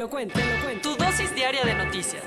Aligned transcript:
Te 0.00 0.04
lo 0.04 0.10
cuento, 0.10 0.40
te 0.40 0.46
lo 0.46 0.64
cuento. 0.64 0.96
Tu 0.96 1.04
dosis 1.04 1.34
diaria 1.34 1.62
de 1.62 1.74
noticias. 1.74 2.24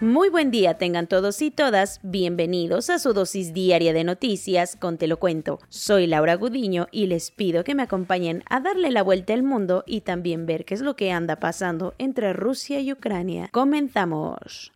Muy 0.00 0.28
buen 0.28 0.52
día 0.52 0.74
tengan 0.78 1.08
todos 1.08 1.42
y 1.42 1.50
todas, 1.50 1.98
bienvenidos 2.04 2.90
a 2.90 3.00
su 3.00 3.12
dosis 3.12 3.52
diaria 3.52 3.92
de 3.92 4.04
noticias 4.04 4.76
con 4.76 4.98
Te 4.98 5.08
lo 5.08 5.18
cuento. 5.18 5.58
Soy 5.68 6.06
Laura 6.06 6.36
Gudiño 6.36 6.86
y 6.92 7.08
les 7.08 7.32
pido 7.32 7.64
que 7.64 7.74
me 7.74 7.82
acompañen 7.82 8.44
a 8.48 8.60
darle 8.60 8.92
la 8.92 9.02
vuelta 9.02 9.34
al 9.34 9.42
mundo 9.42 9.82
y 9.84 10.02
también 10.02 10.46
ver 10.46 10.64
qué 10.64 10.74
es 10.74 10.80
lo 10.80 10.94
que 10.94 11.10
anda 11.10 11.40
pasando 11.40 11.92
entre 11.98 12.32
Rusia 12.32 12.78
y 12.78 12.92
Ucrania. 12.92 13.48
Comenzamos. 13.50 14.70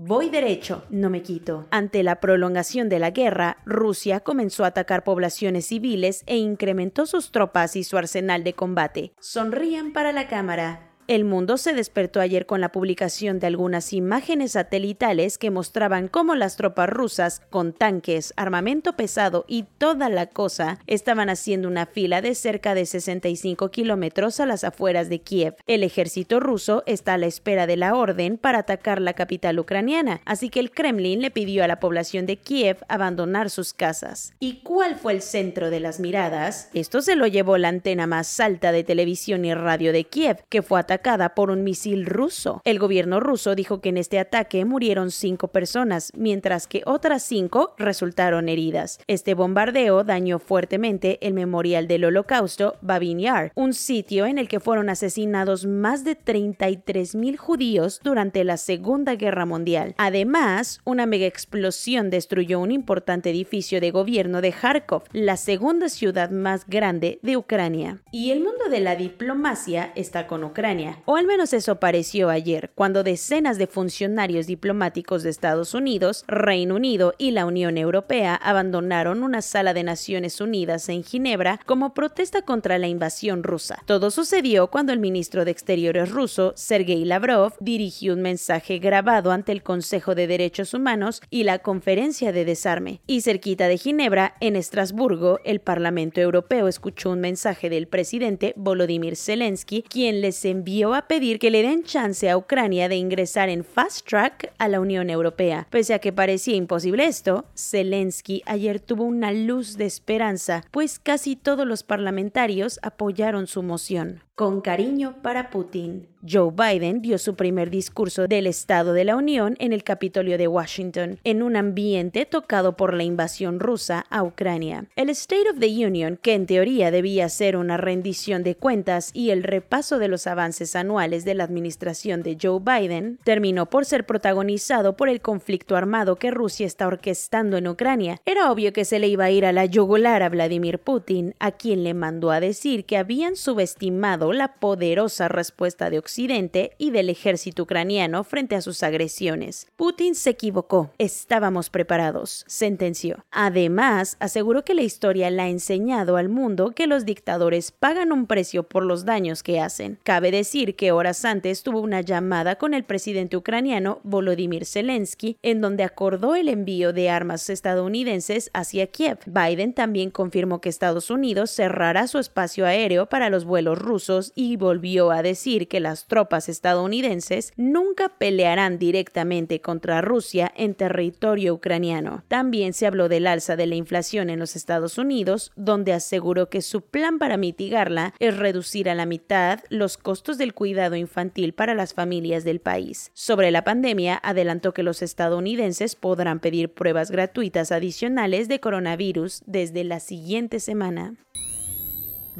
Voy 0.00 0.30
derecho, 0.30 0.84
no 0.90 1.10
me 1.10 1.22
quito. 1.22 1.66
Ante 1.72 2.04
la 2.04 2.20
prolongación 2.20 2.88
de 2.88 3.00
la 3.00 3.10
guerra, 3.10 3.56
Rusia 3.66 4.20
comenzó 4.20 4.62
a 4.62 4.68
atacar 4.68 5.02
poblaciones 5.02 5.66
civiles 5.66 6.22
e 6.26 6.36
incrementó 6.36 7.04
sus 7.04 7.32
tropas 7.32 7.74
y 7.74 7.82
su 7.82 7.98
arsenal 7.98 8.44
de 8.44 8.52
combate. 8.52 9.12
Sonrían 9.18 9.92
para 9.92 10.12
la 10.12 10.28
cámara. 10.28 10.87
El 11.08 11.24
mundo 11.24 11.56
se 11.56 11.72
despertó 11.72 12.20
ayer 12.20 12.44
con 12.44 12.60
la 12.60 12.70
publicación 12.70 13.38
de 13.38 13.46
algunas 13.46 13.94
imágenes 13.94 14.52
satelitales 14.52 15.38
que 15.38 15.50
mostraban 15.50 16.06
cómo 16.06 16.34
las 16.34 16.58
tropas 16.58 16.90
rusas, 16.90 17.40
con 17.48 17.72
tanques, 17.72 18.34
armamento 18.36 18.92
pesado 18.92 19.46
y 19.48 19.62
toda 19.78 20.10
la 20.10 20.26
cosa, 20.26 20.80
estaban 20.86 21.30
haciendo 21.30 21.66
una 21.66 21.86
fila 21.86 22.20
de 22.20 22.34
cerca 22.34 22.74
de 22.74 22.84
65 22.84 23.70
kilómetros 23.70 24.38
a 24.38 24.44
las 24.44 24.64
afueras 24.64 25.08
de 25.08 25.22
Kiev. 25.22 25.54
El 25.66 25.82
ejército 25.82 26.40
ruso 26.40 26.82
está 26.84 27.14
a 27.14 27.18
la 27.18 27.24
espera 27.24 27.66
de 27.66 27.78
la 27.78 27.94
orden 27.94 28.36
para 28.36 28.58
atacar 28.58 29.00
la 29.00 29.14
capital 29.14 29.58
ucraniana, 29.58 30.20
así 30.26 30.50
que 30.50 30.60
el 30.60 30.70
Kremlin 30.70 31.22
le 31.22 31.30
pidió 31.30 31.64
a 31.64 31.68
la 31.68 31.80
población 31.80 32.26
de 32.26 32.36
Kiev 32.36 32.84
abandonar 32.86 33.48
sus 33.48 33.72
casas. 33.72 34.34
¿Y 34.40 34.60
cuál 34.60 34.96
fue 34.96 35.14
el 35.14 35.22
centro 35.22 35.70
de 35.70 35.80
las 35.80 36.00
miradas? 36.00 36.68
Esto 36.74 37.00
se 37.00 37.16
lo 37.16 37.26
llevó 37.26 37.56
la 37.56 37.68
antena 37.68 38.06
más 38.06 38.40
alta 38.40 38.72
de 38.72 38.84
televisión 38.84 39.46
y 39.46 39.54
radio 39.54 39.94
de 39.94 40.04
Kiev, 40.04 40.44
que 40.50 40.60
fue 40.60 40.78
atacada 40.78 40.97
por 41.34 41.50
un 41.50 41.64
misil 41.64 42.06
ruso. 42.06 42.60
El 42.64 42.78
gobierno 42.78 43.20
ruso 43.20 43.54
dijo 43.54 43.80
que 43.80 43.88
en 43.88 43.96
este 43.96 44.18
ataque 44.18 44.64
murieron 44.64 45.10
cinco 45.10 45.48
personas, 45.48 46.12
mientras 46.14 46.66
que 46.66 46.82
otras 46.86 47.22
cinco 47.22 47.74
resultaron 47.78 48.48
heridas. 48.48 49.00
Este 49.06 49.34
bombardeo 49.34 50.04
dañó 50.04 50.38
fuertemente 50.38 51.18
el 51.26 51.34
memorial 51.34 51.88
del 51.88 52.04
holocausto 52.04 52.76
Babin 52.82 53.20
Yar, 53.20 53.52
un 53.54 53.72
sitio 53.72 54.26
en 54.26 54.38
el 54.38 54.48
que 54.48 54.60
fueron 54.60 54.90
asesinados 54.90 55.66
más 55.66 56.04
de 56.04 56.14
33 56.14 57.14
mil 57.14 57.36
judíos 57.36 58.00
durante 58.02 58.44
la 58.44 58.56
Segunda 58.56 59.14
Guerra 59.14 59.46
Mundial. 59.46 59.94
Además, 59.98 60.80
una 60.84 61.06
mega 61.06 61.26
explosión 61.26 62.10
destruyó 62.10 62.60
un 62.60 62.70
importante 62.70 63.30
edificio 63.30 63.80
de 63.80 63.90
gobierno 63.90 64.40
de 64.40 64.52
Kharkov, 64.52 65.04
la 65.12 65.36
segunda 65.36 65.88
ciudad 65.88 66.30
más 66.30 66.66
grande 66.66 67.18
de 67.22 67.36
Ucrania. 67.36 68.02
Y 68.12 68.30
el 68.30 68.40
mundo 68.40 68.68
de 68.68 68.80
la 68.80 68.96
diplomacia 68.96 69.92
está 69.94 70.26
con 70.26 70.44
Ucrania 70.44 70.87
o 71.04 71.16
al 71.16 71.26
menos 71.26 71.52
eso 71.52 71.76
pareció 71.76 72.30
ayer, 72.30 72.70
cuando 72.74 73.02
decenas 73.02 73.58
de 73.58 73.66
funcionarios 73.66 74.46
diplomáticos 74.46 75.22
de 75.22 75.30
Estados 75.30 75.74
Unidos, 75.74 76.24
Reino 76.26 76.76
Unido 76.76 77.14
y 77.18 77.32
la 77.32 77.46
Unión 77.46 77.78
Europea 77.78 78.34
abandonaron 78.34 79.22
una 79.22 79.42
sala 79.42 79.74
de 79.74 79.82
Naciones 79.82 80.40
Unidas 80.40 80.88
en 80.88 81.04
Ginebra 81.04 81.60
como 81.66 81.94
protesta 81.94 82.42
contra 82.42 82.78
la 82.78 82.88
invasión 82.88 83.42
rusa. 83.42 83.82
Todo 83.86 84.10
sucedió 84.10 84.68
cuando 84.68 84.92
el 84.92 84.98
ministro 84.98 85.44
de 85.44 85.50
Exteriores 85.50 86.10
ruso, 86.10 86.52
Sergei 86.56 87.04
Lavrov, 87.04 87.54
dirigió 87.60 88.14
un 88.14 88.22
mensaje 88.22 88.78
grabado 88.78 89.32
ante 89.32 89.52
el 89.52 89.62
Consejo 89.62 90.14
de 90.14 90.26
Derechos 90.26 90.74
Humanos 90.74 91.22
y 91.30 91.44
la 91.44 91.58
Conferencia 91.58 92.32
de 92.32 92.44
Desarme. 92.44 93.00
Y 93.06 93.22
cerquita 93.22 93.68
de 93.68 93.78
Ginebra, 93.78 94.36
en 94.40 94.56
Estrasburgo, 94.56 95.40
el 95.44 95.60
Parlamento 95.60 96.20
Europeo 96.20 96.68
escuchó 96.68 97.10
un 97.10 97.20
mensaje 97.20 97.70
del 97.70 97.88
presidente 97.88 98.54
Volodymyr 98.56 99.16
Zelensky, 99.16 99.82
quien 99.82 100.20
les 100.20 100.44
envió 100.44 100.77
a 100.86 101.08
pedir 101.08 101.38
que 101.38 101.50
le 101.50 101.62
den 101.62 101.82
chance 101.82 102.30
a 102.30 102.36
Ucrania 102.36 102.88
de 102.88 102.96
ingresar 102.96 103.48
en 103.48 103.64
fast 103.64 104.06
track 104.06 104.52
a 104.58 104.68
la 104.68 104.80
Unión 104.80 105.10
Europea. 105.10 105.66
Pese 105.70 105.94
a 105.94 105.98
que 105.98 106.12
parecía 106.12 106.54
imposible 106.54 107.06
esto, 107.06 107.44
Zelensky 107.56 108.42
ayer 108.46 108.80
tuvo 108.80 109.04
una 109.04 109.32
luz 109.32 109.76
de 109.76 109.86
esperanza, 109.86 110.64
pues 110.70 110.98
casi 110.98 111.36
todos 111.36 111.66
los 111.66 111.82
parlamentarios 111.82 112.78
apoyaron 112.82 113.46
su 113.46 113.62
moción. 113.62 114.27
Con 114.38 114.60
cariño 114.60 115.16
para 115.20 115.50
Putin. 115.50 116.06
Joe 116.28 116.52
Biden 116.52 117.00
dio 117.00 117.16
su 117.18 117.34
primer 117.34 117.70
discurso 117.70 118.26
del 118.26 118.46
Estado 118.46 118.92
de 118.92 119.04
la 119.04 119.16
Unión 119.16 119.56
en 119.60 119.72
el 119.72 119.84
Capitolio 119.84 120.36
de 120.36 120.48
Washington, 120.48 121.18
en 121.22 121.42
un 121.42 121.56
ambiente 121.56 122.26
tocado 122.26 122.76
por 122.76 122.94
la 122.94 123.04
invasión 123.04 123.60
rusa 123.60 124.04
a 124.10 124.24
Ucrania. 124.24 124.86
El 124.96 125.10
State 125.10 125.48
of 125.50 125.58
the 125.58 125.86
Union, 125.86 126.18
que 126.20 126.34
en 126.34 126.46
teoría 126.46 126.90
debía 126.90 127.28
ser 127.28 127.56
una 127.56 127.76
rendición 127.76 128.42
de 128.42 128.56
cuentas 128.56 129.10
y 129.12 129.30
el 129.30 129.44
repaso 129.44 129.98
de 129.98 130.08
los 130.08 130.26
avances 130.26 130.74
anuales 130.74 131.24
de 131.24 131.34
la 131.34 131.44
administración 131.44 132.22
de 132.22 132.36
Joe 132.40 132.60
Biden, 132.60 133.18
terminó 133.24 133.66
por 133.66 133.84
ser 133.84 134.06
protagonizado 134.06 134.96
por 134.96 135.08
el 135.08 135.20
conflicto 135.20 135.76
armado 135.76 136.16
que 136.16 136.32
Rusia 136.32 136.66
está 136.66 136.86
orquestando 136.88 137.56
en 137.56 137.68
Ucrania. 137.68 138.20
Era 138.24 138.50
obvio 138.50 138.72
que 138.72 138.84
se 138.84 138.98
le 138.98 139.08
iba 139.08 139.24
a 139.24 139.30
ir 139.30 139.46
a 139.46 139.52
la 139.52 139.66
yugular 139.66 140.22
a 140.22 140.28
Vladimir 140.28 140.80
Putin, 140.80 141.34
a 141.38 141.52
quien 141.52 141.84
le 141.84 141.94
mandó 141.94 142.32
a 142.32 142.40
decir 142.40 142.84
que 142.86 142.96
habían 142.96 143.36
subestimado 143.36 144.27
la 144.32 144.54
poderosa 144.54 145.28
respuesta 145.28 145.90
de 145.90 145.98
Occidente 145.98 146.72
y 146.78 146.90
del 146.90 147.10
ejército 147.10 147.64
ucraniano 147.64 148.24
frente 148.24 148.56
a 148.56 148.62
sus 148.62 148.82
agresiones. 148.82 149.66
Putin 149.76 150.14
se 150.14 150.30
equivocó. 150.30 150.90
Estábamos 150.98 151.70
preparados, 151.70 152.44
sentenció. 152.46 153.24
Además, 153.30 154.16
aseguró 154.20 154.64
que 154.64 154.74
la 154.74 154.82
historia 154.82 155.30
le 155.30 155.42
ha 155.42 155.48
enseñado 155.48 156.16
al 156.16 156.28
mundo 156.28 156.72
que 156.72 156.86
los 156.86 157.04
dictadores 157.04 157.72
pagan 157.72 158.12
un 158.12 158.26
precio 158.26 158.64
por 158.64 158.84
los 158.84 159.04
daños 159.04 159.42
que 159.42 159.60
hacen. 159.60 159.98
Cabe 160.02 160.30
decir 160.30 160.76
que 160.76 160.92
horas 160.92 161.24
antes 161.24 161.62
tuvo 161.62 161.80
una 161.80 162.00
llamada 162.00 162.56
con 162.56 162.74
el 162.74 162.84
presidente 162.84 163.36
ucraniano 163.36 164.00
Volodymyr 164.02 164.64
Zelensky, 164.66 165.36
en 165.42 165.60
donde 165.60 165.84
acordó 165.84 166.34
el 166.34 166.48
envío 166.48 166.92
de 166.92 167.10
armas 167.10 167.48
estadounidenses 167.50 168.50
hacia 168.54 168.86
Kiev. 168.88 169.18
Biden 169.26 169.74
también 169.74 170.10
confirmó 170.10 170.60
que 170.60 170.68
Estados 170.68 171.10
Unidos 171.10 171.50
cerrará 171.50 172.06
su 172.06 172.18
espacio 172.18 172.66
aéreo 172.66 173.06
para 173.06 173.30
los 173.30 173.44
vuelos 173.44 173.78
rusos 173.78 174.17
y 174.34 174.56
volvió 174.56 175.10
a 175.10 175.22
decir 175.22 175.68
que 175.68 175.80
las 175.80 176.06
tropas 176.06 176.48
estadounidenses 176.48 177.52
nunca 177.56 178.08
pelearán 178.08 178.78
directamente 178.78 179.60
contra 179.60 180.00
Rusia 180.00 180.52
en 180.56 180.74
territorio 180.74 181.54
ucraniano. 181.54 182.24
También 182.28 182.72
se 182.72 182.86
habló 182.86 183.08
del 183.08 183.26
alza 183.26 183.56
de 183.56 183.66
la 183.66 183.74
inflación 183.74 184.30
en 184.30 184.38
los 184.38 184.56
Estados 184.56 184.98
Unidos, 184.98 185.52
donde 185.56 185.92
aseguró 185.92 186.48
que 186.48 186.62
su 186.62 186.82
plan 186.82 187.18
para 187.18 187.36
mitigarla 187.36 188.14
es 188.18 188.36
reducir 188.36 188.88
a 188.88 188.94
la 188.94 189.06
mitad 189.06 189.60
los 189.68 189.96
costos 189.96 190.38
del 190.38 190.54
cuidado 190.54 190.96
infantil 190.96 191.52
para 191.52 191.74
las 191.74 191.94
familias 191.94 192.44
del 192.44 192.60
país. 192.60 193.10
Sobre 193.14 193.50
la 193.50 193.64
pandemia, 193.64 194.16
adelantó 194.22 194.74
que 194.74 194.82
los 194.82 195.02
estadounidenses 195.02 195.94
podrán 195.94 196.40
pedir 196.40 196.72
pruebas 196.72 197.10
gratuitas 197.10 197.72
adicionales 197.72 198.48
de 198.48 198.60
coronavirus 198.60 199.42
desde 199.46 199.84
la 199.84 200.00
siguiente 200.00 200.60
semana. 200.60 201.14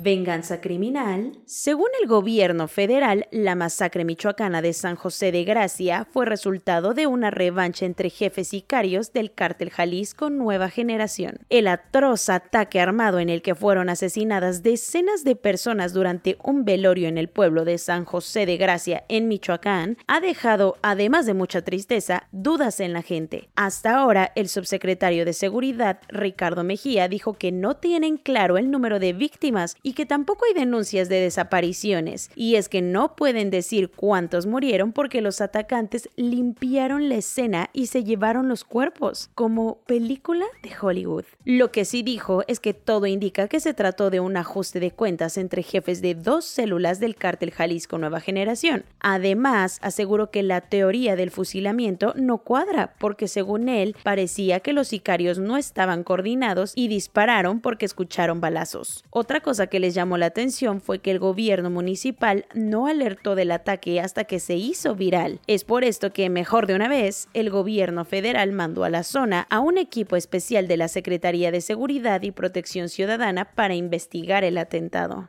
Venganza 0.01 0.61
criminal. 0.61 1.33
Según 1.45 1.89
el 2.01 2.09
gobierno 2.09 2.69
federal, 2.69 3.27
la 3.33 3.57
masacre 3.57 4.05
michoacana 4.05 4.63
de 4.63 4.73
San 4.73 4.95
José 4.95 5.33
de 5.33 5.43
Gracia 5.43 6.07
fue 6.13 6.25
resultado 6.25 6.95
de 6.95 7.09
una 7.09 7.31
revancha 7.31 7.85
entre 7.85 8.09
jefes 8.09 8.49
sicarios 8.49 9.13
del 9.13 9.33
cártel 9.33 9.71
Jalisco 9.71 10.31
Nueva 10.31 10.71
Generación. 10.71 11.41
El 11.51 11.67
atroz 11.67 12.29
ataque 12.29 12.81
armado 12.81 13.19
en 13.19 13.29
el 13.29 13.43
que 13.43 13.57
fueron 13.57 13.89
asesinadas 13.89 14.63
decenas 14.63 15.25
de 15.25 15.35
personas 15.35 15.93
durante 15.93 16.39
un 16.45 16.65
velorio 16.65 17.09
en 17.09 17.19
el 17.19 17.29
pueblo 17.29 17.65
de 17.65 17.79
San 17.79 18.05
José 18.05 18.47
de 18.47 18.57
Gracia, 18.57 19.05
en 19.09 19.27
Michoacán, 19.27 19.99
ha 20.07 20.21
dejado, 20.21 20.77
además 20.83 21.27
de 21.27 21.35
mucha 21.35 21.63
tristeza, 21.63 22.29
dudas 22.31 22.79
en 22.79 22.93
la 22.93 23.03
gente. 23.03 23.49
Hasta 23.57 23.97
ahora, 23.97 24.33
el 24.37 24.49
subsecretario 24.49 25.25
de 25.25 25.33
Seguridad, 25.33 26.01
Ricardo 26.09 26.63
Mejía, 26.63 27.09
dijo 27.09 27.35
que 27.35 27.51
no 27.51 27.77
tienen 27.77 28.17
claro 28.17 28.59
el 28.59 28.71
número 28.71 29.01
de 29.01 29.13
víctimas 29.13 29.77
que 29.93 30.07
tampoco 30.07 30.45
hay 30.47 30.55
denuncias 30.55 31.09
de 31.09 31.21
desapariciones. 31.21 32.31
Y 32.35 32.57
es 32.57 32.69
que 32.69 32.83
no 32.83 33.17
pueden 33.17 33.51
decir 33.51 33.91
cuántos 33.91 34.47
murieron 34.47 34.93
porque 34.93 35.21
los 35.21 35.41
atacantes 35.41 36.09
limpiaron 36.17 37.09
la 37.09 37.17
escena 37.17 37.71
y 37.73 37.87
se 37.87 38.05
llevaron 38.05 38.49
los 38.49 38.65
cuerpos, 38.65 39.31
como 39.35 39.79
película 39.87 40.47
de 40.63 40.71
Hollywood. 40.81 41.25
Lo 41.45 41.73
que 41.73 41.85
sí 41.85 42.03
dijo 42.03 42.43
es 42.47 42.61
que 42.61 42.75
todo 42.75 43.07
indica 43.07 43.49
que 43.49 43.61
se 43.61 43.75
trató 43.75 44.11
de 44.11 44.21
un 44.21 44.37
ajuste 44.37 44.81
de 44.81 44.91
cuentas 44.91 45.39
entre 45.39 45.63
jefes 45.63 46.03
de 46.03 46.15
dos 46.15 46.45
células 46.45 47.01
del 47.01 47.17
cártel 47.17 47.51
Jalisco 47.51 47.99
Nueva 47.99 48.21
Generación. 48.21 48.85
Además, 49.01 49.79
aseguró 49.83 50.31
que 50.31 50.43
la 50.43 50.61
teoría 50.61 51.17
del 51.17 51.31
fusilamiento 51.31 52.15
no 52.17 52.39
cuadra, 52.39 52.95
porque 52.99 53.29
según 53.29 53.69
él, 53.69 53.97
parecía 54.03 54.61
que 54.61 54.73
los 54.73 54.89
sicarios 54.89 55.39
no 55.39 55.57
estaban 55.57 56.05
coordinados 56.05 56.73
y 56.75 56.89
dispararon 56.89 57.61
porque 57.61 57.87
escucharon 57.87 58.41
balazos. 58.41 59.05
Otra 59.11 59.41
cosa 59.41 59.67
que 59.67 59.78
les 59.79 59.95
llamó 59.95 60.19
la 60.19 60.27
atención 60.27 60.81
fue 60.81 61.01
que 61.01 61.11
el 61.11 61.19
gobierno 61.19 61.71
municipal 61.71 62.47
no 62.55 62.87
alertó 62.87 63.35
del 63.35 63.51
ataque 63.51 64.01
hasta 64.01 64.25
que 64.25 64.41
se 64.41 64.57
hizo 64.57 64.95
viral. 64.95 65.41
Es 65.47 65.65
por 65.65 65.85
esto 65.85 66.13
que, 66.13 66.31
mejor 66.31 66.67
de 66.67 66.75
una 66.75 66.89
vez, 66.89 67.29
el 67.35 67.51
gobierno 67.51 68.05
federal 68.05 68.53
mandó 68.53 68.85
a 68.85 68.91
la 68.91 69.03
zona 69.03 69.47
a 69.51 69.61
un 69.61 69.79
equipo 69.79 70.17
especial 70.17 70.69
de 70.69 70.77
la 70.77 70.89
Secretaría 70.89 71.51
de 71.51 71.61
Seguridad 71.61 72.23
y 72.23 72.31
Protección 72.31 72.89
Ciudadana 72.89 73.47
para 73.55 73.75
investigar 73.75 74.45
el 74.45 74.59
atentado. 74.59 75.29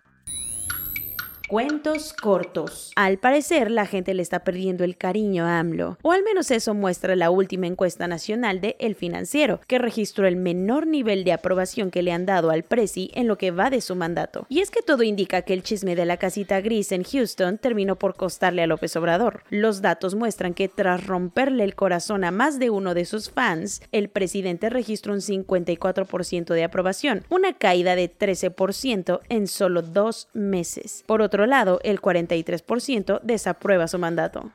Cuentos 1.49 2.13
cortos. 2.13 2.91
Al 2.95 3.17
parecer, 3.17 3.71
la 3.71 3.87
gente 3.87 4.13
le 4.13 4.21
está 4.21 4.43
perdiendo 4.43 4.83
el 4.83 4.97
cariño 4.97 5.45
a 5.45 5.57
AMLO, 5.57 5.97
o 6.03 6.11
al 6.11 6.21
menos 6.21 6.51
eso 6.51 6.75
muestra 6.75 7.15
la 7.15 7.31
última 7.31 7.65
encuesta 7.65 8.07
nacional 8.07 8.61
de 8.61 8.75
El 8.79 8.93
Financiero, 8.93 9.59
que 9.65 9.79
registró 9.79 10.27
el 10.27 10.35
menor 10.35 10.85
nivel 10.85 11.23
de 11.23 11.33
aprobación 11.33 11.89
que 11.89 12.03
le 12.03 12.11
han 12.11 12.27
dado 12.27 12.51
al 12.51 12.61
Presi 12.61 13.09
en 13.15 13.27
lo 13.27 13.39
que 13.39 13.49
va 13.49 13.71
de 13.71 13.81
su 13.81 13.95
mandato. 13.95 14.45
Y 14.47 14.59
es 14.59 14.69
que 14.69 14.83
todo 14.83 15.01
indica 15.01 15.41
que 15.41 15.53
el 15.53 15.63
chisme 15.63 15.95
de 15.95 16.05
la 16.05 16.17
casita 16.17 16.61
gris 16.61 16.91
en 16.91 17.03
Houston 17.03 17.57
terminó 17.57 17.95
por 17.95 18.15
costarle 18.15 18.61
a 18.61 18.67
López 18.67 18.95
Obrador. 18.95 19.41
Los 19.49 19.81
datos 19.81 20.13
muestran 20.13 20.53
que 20.53 20.67
tras 20.67 21.07
romperle 21.07 21.63
el 21.63 21.73
corazón 21.73 22.25
a 22.25 22.29
más 22.29 22.59
de 22.59 22.69
uno 22.69 22.93
de 22.93 23.05
sus 23.05 23.31
fans, 23.31 23.81
el 23.91 24.09
presidente 24.09 24.69
registró 24.69 25.13
un 25.13 25.21
54% 25.21 26.53
de 26.53 26.63
aprobación, 26.63 27.23
una 27.31 27.53
caída 27.53 27.95
de 27.95 28.07
13% 28.07 29.21
en 29.29 29.47
solo 29.47 29.81
dos 29.81 30.27
meses. 30.33 31.03
Por 31.07 31.23
otro 31.23 31.38
lado, 31.45 31.79
el 31.83 32.01
43% 32.01 33.21
desaprueba 33.21 33.87
su 33.87 33.99
mandato 33.99 34.51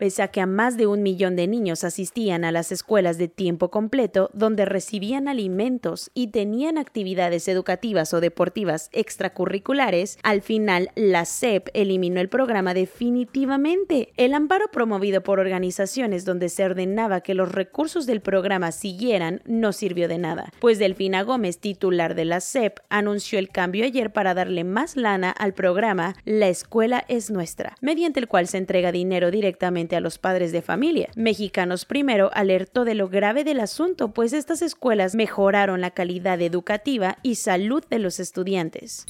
pese 0.00 0.22
a 0.22 0.28
que 0.28 0.40
a 0.40 0.46
más 0.46 0.78
de 0.78 0.86
un 0.86 1.02
millón 1.02 1.36
de 1.36 1.46
niños 1.46 1.84
asistían 1.84 2.42
a 2.46 2.52
las 2.52 2.72
escuelas 2.72 3.18
de 3.18 3.28
tiempo 3.28 3.70
completo 3.70 4.30
donde 4.32 4.64
recibían 4.64 5.28
alimentos 5.28 6.10
y 6.14 6.28
tenían 6.28 6.78
actividades 6.78 7.48
educativas 7.48 8.14
o 8.14 8.22
deportivas 8.22 8.88
extracurriculares, 8.92 10.18
al 10.22 10.40
final 10.40 10.88
la 10.94 11.26
SEP 11.26 11.68
eliminó 11.74 12.22
el 12.22 12.30
programa 12.30 12.72
definitivamente. 12.72 14.14
El 14.16 14.32
amparo 14.32 14.68
promovido 14.72 15.22
por 15.22 15.38
organizaciones 15.38 16.24
donde 16.24 16.48
se 16.48 16.64
ordenaba 16.64 17.20
que 17.20 17.34
los 17.34 17.52
recursos 17.52 18.06
del 18.06 18.22
programa 18.22 18.72
siguieran 18.72 19.42
no 19.44 19.74
sirvió 19.74 20.08
de 20.08 20.16
nada, 20.16 20.50
pues 20.60 20.78
Delfina 20.78 21.24
Gómez, 21.24 21.58
titular 21.58 22.14
de 22.14 22.24
la 22.24 22.40
SEP, 22.40 22.78
anunció 22.88 23.38
el 23.38 23.50
cambio 23.50 23.84
ayer 23.84 24.14
para 24.14 24.32
darle 24.32 24.64
más 24.64 24.96
lana 24.96 25.30
al 25.30 25.52
programa 25.52 26.16
La 26.24 26.48
Escuela 26.48 27.04
es 27.08 27.30
Nuestra, 27.30 27.74
mediante 27.82 28.18
el 28.18 28.28
cual 28.28 28.48
se 28.48 28.56
entrega 28.56 28.92
dinero 28.92 29.30
directamente 29.30 29.89
a 29.96 30.00
los 30.00 30.18
padres 30.18 30.52
de 30.52 30.62
familia. 30.62 31.08
Mexicanos 31.16 31.84
Primero 31.84 32.30
alertó 32.32 32.84
de 32.84 32.94
lo 32.94 33.08
grave 33.08 33.44
del 33.44 33.60
asunto, 33.60 34.12
pues 34.12 34.32
estas 34.32 34.62
escuelas 34.62 35.14
mejoraron 35.14 35.80
la 35.80 35.90
calidad 35.90 36.40
educativa 36.40 37.18
y 37.22 37.36
salud 37.36 37.84
de 37.88 37.98
los 37.98 38.20
estudiantes. 38.20 39.06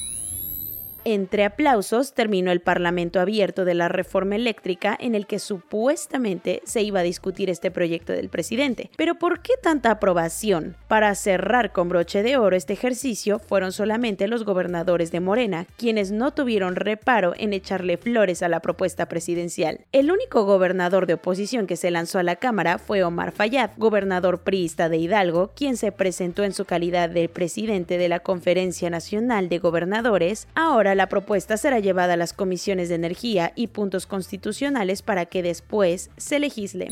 Entre 1.03 1.45
aplausos 1.45 2.13
terminó 2.13 2.51
el 2.51 2.61
Parlamento 2.61 3.19
abierto 3.19 3.65
de 3.65 3.73
la 3.73 3.89
reforma 3.89 4.35
eléctrica 4.35 4.95
en 4.99 5.15
el 5.15 5.25
que 5.25 5.39
supuestamente 5.39 6.61
se 6.63 6.83
iba 6.83 6.99
a 6.99 7.03
discutir 7.03 7.49
este 7.49 7.71
proyecto 7.71 8.13
del 8.13 8.29
presidente. 8.29 8.91
Pero 8.97 9.15
¿por 9.15 9.41
qué 9.41 9.53
tanta 9.61 9.89
aprobación? 9.89 10.75
Para 10.87 11.15
cerrar 11.15 11.71
con 11.71 11.89
broche 11.89 12.21
de 12.21 12.37
oro 12.37 12.55
este 12.55 12.73
ejercicio 12.73 13.39
fueron 13.39 13.71
solamente 13.71 14.27
los 14.27 14.45
gobernadores 14.45 15.11
de 15.11 15.19
Morena, 15.19 15.65
quienes 15.77 16.11
no 16.11 16.31
tuvieron 16.31 16.75
reparo 16.75 17.33
en 17.37 17.53
echarle 17.53 17.97
flores 17.97 18.43
a 18.43 18.49
la 18.49 18.59
propuesta 18.59 19.07
presidencial. 19.07 19.81
El 19.91 20.11
único 20.11 20.45
gobernador 20.45 21.07
de 21.07 21.15
oposición 21.15 21.65
que 21.65 21.77
se 21.77 21.89
lanzó 21.89 22.19
a 22.19 22.23
la 22.23 22.35
Cámara 22.35 22.77
fue 22.77 23.03
Omar 23.03 23.31
Fayad, 23.31 23.71
gobernador 23.77 24.41
priista 24.41 24.87
de 24.87 24.97
Hidalgo, 24.97 25.51
quien 25.55 25.77
se 25.77 25.91
presentó 25.91 26.43
en 26.43 26.53
su 26.53 26.65
calidad 26.65 27.09
de 27.09 27.27
presidente 27.27 27.97
de 27.97 28.09
la 28.09 28.19
Conferencia 28.19 28.89
Nacional 28.91 29.49
de 29.49 29.57
Gobernadores, 29.57 30.47
ahora 30.53 30.90
la 30.95 31.07
propuesta 31.07 31.57
será 31.57 31.79
llevada 31.79 32.13
a 32.13 32.17
las 32.17 32.33
comisiones 32.33 32.89
de 32.89 32.95
energía 32.95 33.53
y 33.55 33.67
puntos 33.67 34.05
constitucionales 34.05 35.01
para 35.01 35.25
que 35.25 35.43
después 35.43 36.09
se 36.17 36.39
legisle. 36.39 36.89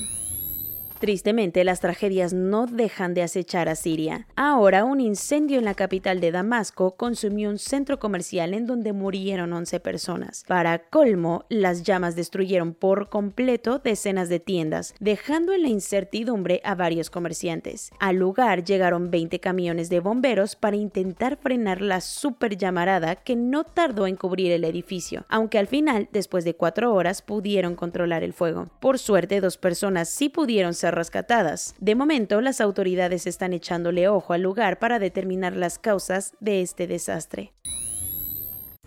Tristemente, 0.99 1.63
las 1.63 1.79
tragedias 1.79 2.33
no 2.33 2.65
dejan 2.65 3.13
de 3.13 3.23
acechar 3.23 3.69
a 3.69 3.75
Siria. 3.75 4.27
Ahora, 4.35 4.83
un 4.83 4.99
incendio 4.99 5.57
en 5.57 5.63
la 5.63 5.73
capital 5.73 6.19
de 6.19 6.31
Damasco 6.31 6.97
consumió 6.97 7.49
un 7.49 7.57
centro 7.57 7.99
comercial 7.99 8.53
en 8.53 8.65
donde 8.65 8.91
murieron 8.91 9.53
11 9.53 9.79
personas. 9.79 10.43
Para 10.45 10.79
colmo, 10.89 11.45
las 11.47 11.83
llamas 11.83 12.17
destruyeron 12.17 12.73
por 12.73 13.07
completo 13.07 13.79
decenas 13.79 14.27
de 14.27 14.41
tiendas, 14.41 14.93
dejando 14.99 15.53
en 15.53 15.61
la 15.61 15.69
incertidumbre 15.69 16.59
a 16.65 16.75
varios 16.75 17.09
comerciantes. 17.09 17.91
Al 17.99 18.17
lugar 18.17 18.65
llegaron 18.65 19.09
20 19.09 19.39
camiones 19.39 19.89
de 19.89 20.01
bomberos 20.01 20.57
para 20.57 20.75
intentar 20.75 21.37
frenar 21.37 21.81
la 21.81 22.01
super 22.01 22.57
llamarada 22.57 23.15
que 23.15 23.37
no 23.37 23.63
tardó 23.63 24.05
en 24.05 24.17
cubrir 24.17 24.51
el 24.51 24.65
edificio, 24.65 25.25
aunque 25.29 25.59
al 25.59 25.67
final, 25.67 26.09
después 26.11 26.43
de 26.43 26.55
cuatro 26.55 26.93
horas, 26.93 27.21
pudieron 27.21 27.75
controlar 27.75 28.21
el 28.23 28.33
fuego. 28.33 28.67
Por 28.81 28.99
suerte, 28.99 29.39
dos 29.39 29.57
personas 29.57 30.09
sí 30.09 30.27
pudieron 30.27 30.73
ser 30.89 30.95
rescatadas. 30.95 31.75
De 31.79 31.95
momento, 31.95 32.41
las 32.41 32.61
autoridades 32.61 33.27
están 33.27 33.53
echándole 33.53 34.07
ojo 34.07 34.33
al 34.33 34.41
lugar 34.41 34.79
para 34.79 34.99
determinar 34.99 35.55
las 35.55 35.79
causas 35.79 36.33
de 36.39 36.61
este 36.61 36.87
desastre. 36.87 37.53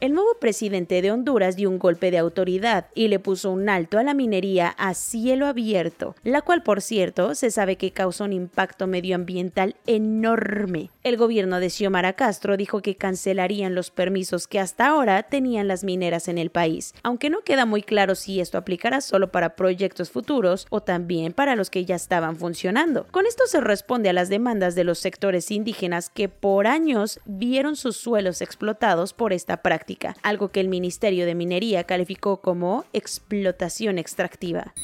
El 0.02 0.14
nuevo 0.14 0.34
presidente 0.40 1.00
de 1.00 1.12
Honduras 1.12 1.54
dio 1.54 1.70
un 1.70 1.78
golpe 1.78 2.10
de 2.10 2.18
autoridad 2.18 2.86
y 2.92 3.06
le 3.06 3.20
puso 3.20 3.52
un 3.52 3.68
alto 3.68 4.00
a 4.00 4.02
la 4.02 4.14
minería 4.14 4.74
a 4.76 4.94
cielo 4.94 5.46
abierto, 5.46 6.16
la 6.24 6.42
cual, 6.42 6.64
por 6.64 6.82
cierto, 6.82 7.36
se 7.36 7.52
sabe 7.52 7.76
que 7.76 7.92
causó 7.92 8.24
un 8.24 8.32
impacto 8.32 8.88
medioambiental 8.88 9.76
enorme. 9.86 10.90
El 11.04 11.16
gobierno 11.16 11.60
de 11.60 11.70
Xiomara 11.70 12.14
Castro 12.14 12.56
dijo 12.56 12.82
que 12.82 12.96
cancelarían 12.96 13.76
los 13.76 13.92
permisos 13.92 14.48
que 14.48 14.58
hasta 14.58 14.88
ahora 14.88 15.22
tenían 15.22 15.68
las 15.68 15.84
mineras 15.84 16.26
en 16.26 16.38
el 16.38 16.50
país, 16.50 16.94
aunque 17.04 17.30
no 17.30 17.42
queda 17.42 17.64
muy 17.64 17.84
claro 17.84 18.16
si 18.16 18.40
esto 18.40 18.58
aplicará 18.58 19.02
solo 19.02 19.30
para 19.30 19.54
proyectos 19.54 20.10
futuros 20.10 20.66
o 20.70 20.80
también 20.80 21.32
para 21.32 21.54
los 21.54 21.70
que 21.70 21.84
ya 21.84 21.94
estaban 21.94 22.34
funcionando. 22.34 23.06
Con 23.12 23.26
esto 23.26 23.44
se 23.46 23.60
responde 23.60 24.08
a 24.08 24.12
las 24.12 24.28
demandas 24.28 24.74
de 24.74 24.82
los 24.82 24.98
sectores 24.98 25.52
indígenas 25.52 26.10
que 26.10 26.28
por 26.28 26.66
años 26.66 27.20
vieron 27.24 27.76
sus 27.76 27.96
suelos 27.96 28.42
explotados 28.42 29.12
por 29.12 29.32
esta 29.32 29.62
algo 30.22 30.50
que 30.50 30.60
el 30.60 30.68
Ministerio 30.68 31.26
de 31.26 31.34
Minería 31.34 31.84
calificó 31.84 32.40
como 32.40 32.84
explotación 32.92 33.98
extractiva 33.98 34.74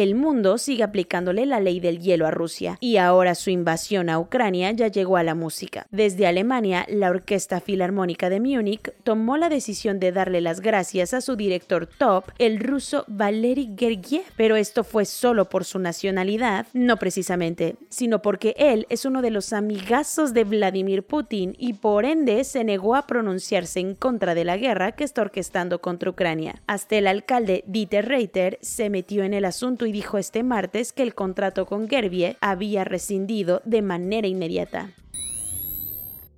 el 0.00 0.14
mundo 0.14 0.58
sigue 0.58 0.82
aplicándole 0.82 1.46
la 1.46 1.60
ley 1.60 1.80
del 1.80 2.00
hielo 2.00 2.26
a 2.26 2.30
Rusia 2.30 2.76
y 2.80 2.96
ahora 2.96 3.34
su 3.34 3.50
invasión 3.50 4.10
a 4.10 4.18
Ucrania 4.18 4.70
ya 4.72 4.88
llegó 4.88 5.16
a 5.16 5.22
la 5.22 5.34
música. 5.34 5.86
Desde 5.90 6.26
Alemania, 6.26 6.86
la 6.88 7.10
Orquesta 7.10 7.60
Filarmónica 7.60 8.30
de 8.30 8.40
Múnich 8.40 8.92
tomó 9.02 9.36
la 9.36 9.48
decisión 9.48 9.98
de 10.00 10.12
darle 10.12 10.40
las 10.40 10.60
gracias 10.60 11.14
a 11.14 11.20
su 11.20 11.36
director 11.36 11.86
top, 11.86 12.24
el 12.38 12.60
ruso 12.60 13.04
Valery 13.08 13.74
Gergiev, 13.76 14.24
pero 14.36 14.56
esto 14.56 14.84
fue 14.84 15.04
solo 15.04 15.46
por 15.46 15.64
su 15.64 15.78
nacionalidad, 15.78 16.66
no 16.72 16.96
precisamente, 16.96 17.76
sino 17.88 18.22
porque 18.22 18.54
él 18.58 18.86
es 18.88 19.04
uno 19.04 19.22
de 19.22 19.30
los 19.30 19.52
amigazos 19.52 20.34
de 20.34 20.44
Vladimir 20.44 21.02
Putin 21.02 21.54
y 21.58 21.74
por 21.74 22.04
ende 22.04 22.44
se 22.44 22.64
negó 22.64 22.94
a 22.94 23.06
pronunciarse 23.06 23.80
en 23.80 23.94
contra 23.94 24.34
de 24.34 24.44
la 24.44 24.56
guerra 24.56 24.92
que 24.92 25.04
está 25.04 25.22
orquestando 25.22 25.80
contra 25.80 26.10
Ucrania. 26.10 26.62
Hasta 26.66 26.96
el 26.96 27.06
alcalde 27.06 27.64
Dieter 27.66 28.06
Reiter 28.06 28.58
se 28.62 28.90
metió 28.90 29.24
en 29.24 29.34
el 29.34 29.44
asunto 29.44 29.86
y 29.88 29.92
dijo 29.92 30.18
este 30.18 30.42
martes 30.42 30.92
que 30.92 31.02
el 31.02 31.14
contrato 31.14 31.64
con 31.66 31.88
Gerbie 31.88 32.36
había 32.40 32.84
rescindido 32.84 33.62
de 33.64 33.82
manera 33.82 34.28
inmediata. 34.28 34.90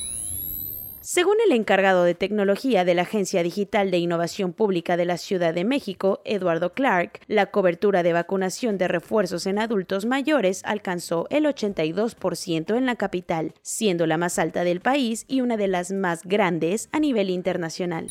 Según 1.01 1.37
el 1.47 1.53
encargado 1.53 2.05
de 2.05 2.15
tecnología 2.15 2.85
de 2.85 2.93
la 2.93 3.01
Agencia 3.03 3.43
Digital 3.43 3.91
de 3.91 3.97
Innovación 3.97 4.53
Pública 4.53 4.99
de 4.99 5.07
la 5.07 5.17
Ciudad 5.17 5.55
de 5.55 5.65
México, 5.65 6.21
Eduardo 6.27 6.75
Clark, 6.75 7.21
la 7.29 7.47
cobertura 7.47 8.03
de 8.03 8.13
vacunación 8.13 8.77
de 8.77 8.89
refuerzos 8.89 9.47
en 9.47 9.59
adultos 9.59 10.05
mayores 10.05 10.61
alcanzó 10.67 11.27
el 11.31 11.47
82% 11.47 12.77
en 12.77 12.85
la 12.85 12.97
capital, 12.97 13.55
siendo 13.63 14.07
la 14.07 14.19
más 14.19 14.39
alta 14.39 14.65
del 14.65 14.81
país 14.81 15.25
y 15.29 15.41
una 15.41 15.57
de 15.57 15.69
las 15.69 15.93
más 15.93 16.25
grandes 16.25 16.91
a 16.93 17.01
nivel 17.01 17.31
internacional. 17.31 18.09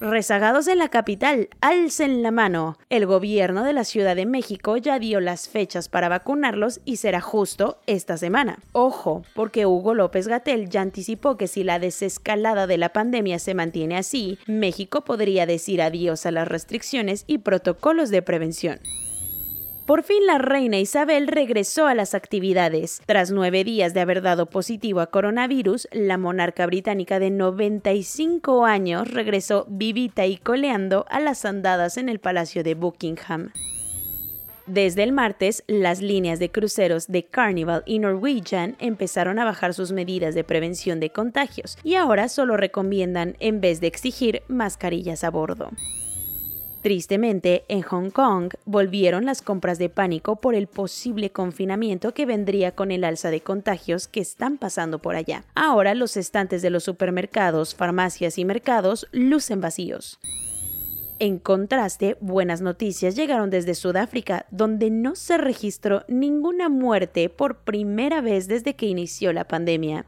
Rezagados 0.00 0.66
en 0.66 0.78
la 0.78 0.88
capital, 0.88 1.50
alcen 1.60 2.22
la 2.22 2.30
mano. 2.30 2.78
El 2.88 3.04
gobierno 3.04 3.64
de 3.64 3.74
la 3.74 3.84
Ciudad 3.84 4.16
de 4.16 4.24
México 4.24 4.78
ya 4.78 4.98
dio 4.98 5.20
las 5.20 5.50
fechas 5.50 5.90
para 5.90 6.08
vacunarlos 6.08 6.80
y 6.86 6.96
será 6.96 7.20
justo 7.20 7.76
esta 7.86 8.16
semana. 8.16 8.60
Ojo, 8.72 9.24
porque 9.34 9.66
Hugo 9.66 9.92
López 9.92 10.26
Gatel 10.26 10.70
ya 10.70 10.80
anticipó 10.80 11.36
que 11.36 11.48
si 11.48 11.64
la 11.64 11.78
desescalada 11.78 12.66
de 12.66 12.78
la 12.78 12.94
pandemia 12.94 13.38
se 13.38 13.52
mantiene 13.52 13.98
así, 13.98 14.38
México 14.46 15.02
podría 15.02 15.44
decir 15.44 15.82
adiós 15.82 16.24
a 16.24 16.30
las 16.30 16.48
restricciones 16.48 17.24
y 17.26 17.36
protocolos 17.36 18.08
de 18.08 18.22
prevención. 18.22 18.80
Por 19.90 20.04
fin 20.04 20.24
la 20.24 20.38
reina 20.38 20.78
Isabel 20.78 21.26
regresó 21.26 21.88
a 21.88 21.96
las 21.96 22.14
actividades. 22.14 23.02
Tras 23.06 23.32
nueve 23.32 23.64
días 23.64 23.92
de 23.92 23.98
haber 23.98 24.22
dado 24.22 24.46
positivo 24.46 25.00
a 25.00 25.08
coronavirus, 25.08 25.88
la 25.90 26.16
monarca 26.16 26.64
británica 26.66 27.18
de 27.18 27.30
95 27.30 28.66
años 28.66 29.10
regresó 29.10 29.66
vivita 29.68 30.26
y 30.26 30.36
coleando 30.36 31.06
a 31.10 31.18
las 31.18 31.44
andadas 31.44 31.96
en 31.96 32.08
el 32.08 32.20
Palacio 32.20 32.62
de 32.62 32.74
Buckingham. 32.74 33.50
Desde 34.68 35.02
el 35.02 35.10
martes, 35.10 35.64
las 35.66 36.00
líneas 36.00 36.38
de 36.38 36.52
cruceros 36.52 37.08
de 37.08 37.24
Carnival 37.24 37.82
y 37.84 37.98
Norwegian 37.98 38.76
empezaron 38.78 39.40
a 39.40 39.44
bajar 39.44 39.74
sus 39.74 39.90
medidas 39.90 40.36
de 40.36 40.44
prevención 40.44 41.00
de 41.00 41.10
contagios 41.10 41.76
y 41.82 41.96
ahora 41.96 42.28
solo 42.28 42.56
recomiendan, 42.56 43.34
en 43.40 43.60
vez 43.60 43.80
de 43.80 43.88
exigir, 43.88 44.44
mascarillas 44.46 45.24
a 45.24 45.30
bordo. 45.30 45.70
Tristemente, 46.82 47.64
en 47.68 47.82
Hong 47.82 48.08
Kong 48.08 48.54
volvieron 48.64 49.26
las 49.26 49.42
compras 49.42 49.78
de 49.78 49.90
pánico 49.90 50.36
por 50.36 50.54
el 50.54 50.66
posible 50.66 51.30
confinamiento 51.30 52.14
que 52.14 52.24
vendría 52.24 52.74
con 52.74 52.90
el 52.90 53.04
alza 53.04 53.30
de 53.30 53.42
contagios 53.42 54.08
que 54.08 54.20
están 54.20 54.56
pasando 54.56 54.98
por 54.98 55.14
allá. 55.14 55.44
Ahora 55.54 55.94
los 55.94 56.16
estantes 56.16 56.62
de 56.62 56.70
los 56.70 56.84
supermercados, 56.84 57.74
farmacias 57.74 58.38
y 58.38 58.46
mercados 58.46 59.06
lucen 59.12 59.60
vacíos. 59.60 60.18
En 61.18 61.38
contraste, 61.38 62.16
buenas 62.22 62.62
noticias 62.62 63.14
llegaron 63.14 63.50
desde 63.50 63.74
Sudáfrica, 63.74 64.46
donde 64.50 64.88
no 64.88 65.16
se 65.16 65.36
registró 65.36 66.02
ninguna 66.08 66.70
muerte 66.70 67.28
por 67.28 67.58
primera 67.58 68.22
vez 68.22 68.48
desde 68.48 68.74
que 68.74 68.86
inició 68.86 69.34
la 69.34 69.44
pandemia. 69.44 70.06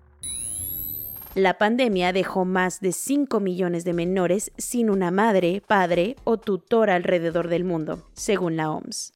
La 1.35 1.57
pandemia 1.57 2.13
dejó 2.13 2.45
más 2.45 2.81
de 2.81 2.93
5 2.93 3.41
millones 3.41 3.85
de 3.85 3.95
menores 3.95 4.53
sin 4.59 4.91
una 4.91 5.11
madre, 5.11 5.63
padre 5.67 6.17
o 6.25 6.37
tutor 6.37 6.91
alrededor 6.91 7.49
del 7.49 7.65
mundo, 7.65 8.07
según 8.13 8.57
la 8.57 8.71
OMS. 8.71 9.15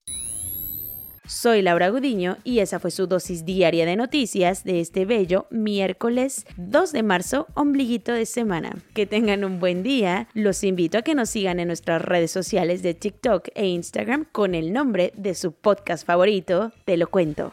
Soy 1.26 1.61
Laura 1.61 1.90
Gudiño 1.90 2.38
y 2.42 2.61
esa 2.61 2.78
fue 2.78 2.90
su 2.90 3.06
dosis 3.06 3.44
diaria 3.44 3.85
de 3.85 3.96
noticias 3.96 4.64
de 4.64 4.80
este 4.80 5.04
bello 5.04 5.46
miércoles 5.50 6.46
2 6.56 6.92
de 6.92 7.02
marzo, 7.02 7.49
ombliguito 7.52 8.12
de 8.12 8.25
semana. 8.25 8.78
Que 8.94 9.04
tengan 9.04 9.44
un 9.44 9.61
buen 9.61 9.82
día. 9.82 10.28
Los 10.32 10.64
invito 10.64 10.96
a 10.96 11.02
que 11.02 11.14
nos 11.14 11.28
sigan 11.28 11.61
en 11.61 11.66
nuestras 11.66 12.00
redes 12.00 12.30
sociales 12.30 12.82
de 12.82 12.94
TikTok 12.94 13.49
e 13.54 13.66
Instagram 13.66 14.25
con 14.32 14.54
el 14.54 14.73
nombre 14.73 15.12
de 15.16 15.35
su 15.35 15.52
podcast 15.52 16.06
favorito, 16.06 16.73
Te 16.87 16.96
lo 16.96 17.08
cuento. 17.08 17.52